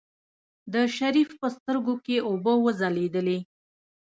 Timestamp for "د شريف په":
0.73-1.47